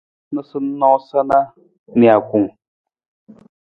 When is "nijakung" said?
1.97-2.49